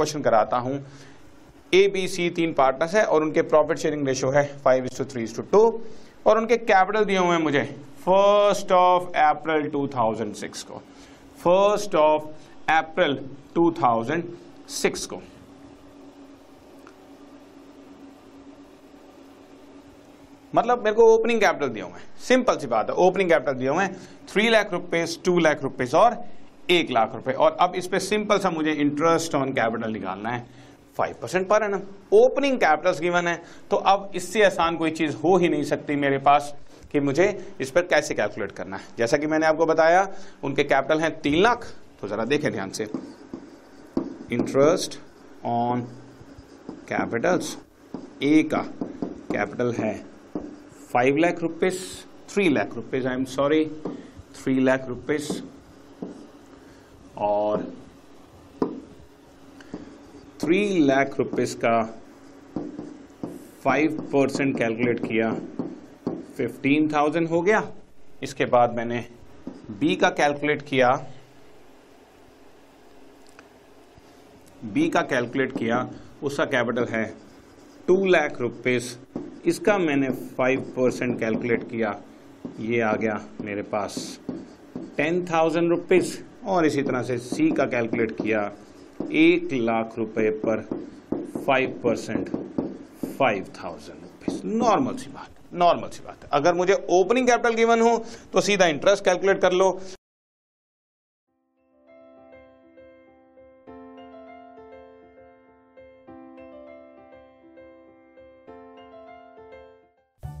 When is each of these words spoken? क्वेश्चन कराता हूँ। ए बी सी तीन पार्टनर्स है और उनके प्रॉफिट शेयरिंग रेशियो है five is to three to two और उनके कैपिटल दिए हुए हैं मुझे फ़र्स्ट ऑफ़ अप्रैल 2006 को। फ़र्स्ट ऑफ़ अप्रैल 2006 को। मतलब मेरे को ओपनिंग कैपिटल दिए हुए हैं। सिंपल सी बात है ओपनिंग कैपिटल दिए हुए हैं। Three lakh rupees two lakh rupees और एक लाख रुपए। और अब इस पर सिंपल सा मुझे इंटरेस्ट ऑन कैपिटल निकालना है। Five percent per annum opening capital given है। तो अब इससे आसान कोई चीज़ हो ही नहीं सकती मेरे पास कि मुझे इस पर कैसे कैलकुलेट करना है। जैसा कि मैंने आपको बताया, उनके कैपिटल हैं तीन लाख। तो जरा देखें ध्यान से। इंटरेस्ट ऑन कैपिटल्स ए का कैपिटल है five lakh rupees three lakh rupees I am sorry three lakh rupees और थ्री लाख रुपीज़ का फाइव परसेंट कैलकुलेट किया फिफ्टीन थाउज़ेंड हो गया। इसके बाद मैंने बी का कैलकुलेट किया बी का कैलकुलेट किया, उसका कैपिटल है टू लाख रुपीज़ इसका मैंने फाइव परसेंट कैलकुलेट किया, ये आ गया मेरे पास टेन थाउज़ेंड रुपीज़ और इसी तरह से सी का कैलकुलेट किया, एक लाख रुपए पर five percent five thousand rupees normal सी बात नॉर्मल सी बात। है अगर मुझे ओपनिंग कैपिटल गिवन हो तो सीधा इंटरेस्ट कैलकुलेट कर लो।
क्वेश्चन 0.00 0.22
कराता 0.22 0.56
हूँ। 0.58 0.74
ए 1.74 1.86
बी 1.88 2.06
सी 2.08 2.28
तीन 2.36 2.52
पार्टनर्स 2.54 2.94
है 2.94 3.04
और 3.04 3.22
उनके 3.22 3.42
प्रॉफिट 3.44 3.78
शेयरिंग 3.78 4.06
रेशियो 4.08 4.30
है 4.30 4.44
five 4.58 4.84
is 4.84 4.98
to 4.98 5.04
three 5.04 5.26
to 5.26 5.42
two 5.52 5.60
और 6.26 6.38
उनके 6.38 6.56
कैपिटल 6.56 7.04
दिए 7.04 7.18
हुए 7.18 7.36
हैं 7.36 7.42
मुझे 7.42 7.62
फ़र्स्ट 8.00 8.72
ऑफ़ 8.72 9.04
अप्रैल 9.18 9.68
2006 9.70 10.62
को। 10.62 10.82
फ़र्स्ट 11.38 11.94
ऑफ़ 11.94 12.22
अप्रैल 12.72 13.14
2006 13.54 15.06
को। 15.06 15.20
मतलब 20.52 20.84
मेरे 20.84 20.96
को 20.96 21.04
ओपनिंग 21.14 21.40
कैपिटल 21.40 21.68
दिए 21.68 21.82
हुए 21.82 21.92
हैं। 21.92 22.18
सिंपल 22.18 22.56
सी 22.56 22.66
बात 22.66 22.90
है 22.90 22.94
ओपनिंग 22.98 23.30
कैपिटल 23.30 23.52
दिए 23.52 23.68
हुए 23.68 23.84
हैं। 23.84 23.96
Three 24.28 24.48
lakh 24.48 24.72
rupees 24.72 25.18
two 25.24 25.38
lakh 25.38 25.62
rupees 25.62 25.96
और 25.96 26.22
एक 26.70 26.90
लाख 26.90 27.14
रुपए। 27.14 27.32
और 27.32 27.56
अब 27.60 27.74
इस 27.74 27.86
पर 27.86 27.98
सिंपल 27.98 28.38
सा 28.38 28.50
मुझे 28.50 28.72
इंटरेस्ट 28.72 29.34
ऑन 29.34 29.52
कैपिटल 29.52 29.90
निकालना 29.92 30.30
है। 30.30 30.46
Five 30.98 31.14
percent 31.22 31.46
per 31.48 31.62
annum 31.62 31.80
opening 32.12 32.58
capital 32.58 32.98
given 32.98 33.28
है। 33.28 33.42
तो 33.70 33.76
अब 33.76 34.10
इससे 34.14 34.44
आसान 34.44 34.76
कोई 34.76 34.90
चीज़ 34.90 35.16
हो 35.16 35.36
ही 35.36 35.48
नहीं 35.48 35.64
सकती 35.64 35.96
मेरे 35.96 36.18
पास 36.18 36.54
कि 36.92 37.00
मुझे 37.00 37.54
इस 37.60 37.70
पर 37.70 37.82
कैसे 37.82 38.14
कैलकुलेट 38.14 38.52
करना 38.52 38.76
है। 38.76 38.82
जैसा 38.98 39.16
कि 39.16 39.26
मैंने 39.26 39.46
आपको 39.46 39.66
बताया, 39.66 40.08
उनके 40.44 40.64
कैपिटल 40.64 41.00
हैं 41.00 41.20
तीन 41.20 41.42
लाख। 41.42 41.64
तो 42.00 42.08
जरा 42.08 42.24
देखें 42.24 42.50
ध्यान 42.52 42.70
से। 42.70 42.84
इंटरेस्ट 44.32 44.98
ऑन 45.44 45.80
कैपिटल्स 46.88 47.56
ए 48.22 48.42
का 48.42 48.62
कैपिटल 49.32 49.72
है 49.72 49.94
five 50.92 51.16
lakh 51.16 51.42
rupees 51.42 51.80
three 52.28 52.48
lakh 52.48 52.74
rupees 52.74 53.06
I 53.08 53.14
am 53.14 53.24
sorry 53.24 53.64
three 54.34 54.58
lakh 54.60 54.88
rupees 54.88 55.30
और 57.20 57.62
थ्री 60.40 60.60
लाख 60.80 61.18
रुपीज़ 61.18 61.56
का 61.64 61.82
फाइव 63.64 64.00
परसेंट 64.12 64.56
कैलकुलेट 64.58 65.06
किया 65.06 65.32
फिफ्टीन 66.36 66.88
थाउज़ेंड 66.92 67.28
हो 67.28 67.40
गया। 67.42 67.62
इसके 68.22 68.44
बाद 68.46 68.76
मैंने 68.76 69.04
बी 69.80 69.96
का 69.96 70.08
कैलकुलेट 70.12 70.62
किया 70.62 70.92
बी 74.64 74.88
का 74.88 75.02
कैलकुलेट 75.02 75.56
किया, 75.58 75.88
उसका 76.22 76.44
कैपिटल 76.46 76.86
है 76.90 77.04
टू 77.88 78.04
लाख 78.06 78.40
रुपीज़ 78.40 78.94
इसका 79.48 79.76
मैंने 79.78 80.10
फाइव 80.38 80.60
परसेंट 80.76 81.18
कैलकुलेट 81.20 81.68
किया, 81.70 81.94
ये 82.60 82.80
आ 82.80 82.92
गया 82.94 83.20
मेरे 83.40 83.62
पास 83.70 84.18
टेन 84.96 85.24
थाउज़ेंड 85.26 85.70
रुपीज़ 85.70 86.16
और 86.46 86.66
इसी 86.66 86.82
तरह 86.82 87.02
से 87.02 87.16
सी 87.18 87.50
का 87.52 87.64
कैलकुलेट 87.66 88.10
किया, 88.20 88.50
एक 89.02 89.52
लाख 89.54 89.94
रुपए 89.98 90.30
पर 90.44 90.66
five 91.46 91.80
percent 91.84 92.28
five 93.18 93.46
thousand 93.56 94.00
rupees 94.00 94.40
normal 94.56 94.96
सी 94.96 95.10
बात 95.10 95.54
नॉर्मल 95.54 95.88
सी 95.88 96.04
बात। 96.06 96.24
है 96.24 96.28
अगर 96.32 96.54
मुझे 96.54 96.74
ओपनिंग 96.90 97.26
कैपिटल 97.26 97.54
गिवन 97.54 97.80
हो 97.80 97.96
तो 98.32 98.40
सीधा 98.40 98.66
इंटरेस्ट 98.66 99.04
कैलकुलेट 99.04 99.40
कर 99.40 99.52
लो। 99.52 99.70